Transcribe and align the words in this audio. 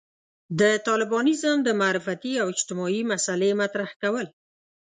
د 0.59 0.61
طالبانيزم 0.87 1.57
د 1.63 1.69
معرفتي 1.81 2.33
او 2.41 2.47
اجتماعي 2.53 3.01
مسألې 3.11 3.49
مطرح 3.61 3.89
کول. 4.01 4.27